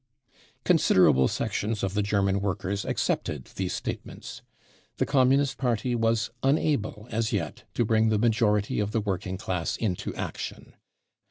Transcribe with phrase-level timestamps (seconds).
[0.35, 4.41] * Considerable sections of the German workers accepted these statements.
[4.97, 9.77] Th& Communist Party was unable as yet to bring the majority of the working class
[9.77, 10.73] into action.